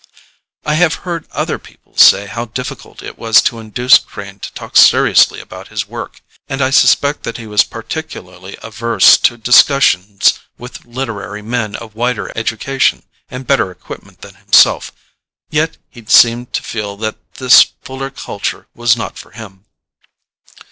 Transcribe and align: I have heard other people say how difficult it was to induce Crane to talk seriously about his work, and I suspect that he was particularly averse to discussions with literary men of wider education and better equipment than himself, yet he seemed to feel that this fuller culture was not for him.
I 0.65 0.73
have 0.81 0.95
heard 1.05 1.27
other 1.31 1.59
people 1.59 1.95
say 1.95 2.25
how 2.25 2.45
difficult 2.45 3.03
it 3.03 3.19
was 3.19 3.39
to 3.43 3.59
induce 3.59 3.99
Crane 3.99 4.39
to 4.39 4.51
talk 4.53 4.75
seriously 4.75 5.39
about 5.39 5.67
his 5.67 5.87
work, 5.87 6.21
and 6.49 6.59
I 6.59 6.71
suspect 6.71 7.21
that 7.21 7.37
he 7.37 7.45
was 7.45 7.61
particularly 7.63 8.57
averse 8.63 9.15
to 9.19 9.37
discussions 9.37 10.39
with 10.57 10.85
literary 10.85 11.43
men 11.43 11.75
of 11.75 11.93
wider 11.93 12.31
education 12.35 13.03
and 13.29 13.45
better 13.45 13.69
equipment 13.69 14.21
than 14.21 14.33
himself, 14.37 14.91
yet 15.51 15.77
he 15.91 16.03
seemed 16.07 16.51
to 16.53 16.63
feel 16.63 16.97
that 16.97 17.35
this 17.35 17.63
fuller 17.83 18.09
culture 18.09 18.65
was 18.73 18.97
not 18.97 19.19
for 19.19 19.29
him. 19.33 19.65